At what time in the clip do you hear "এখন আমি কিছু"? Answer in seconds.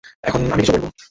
0.23-0.71